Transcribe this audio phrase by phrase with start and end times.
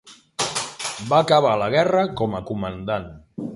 [1.11, 3.09] Va acabar la guerra com a comandant.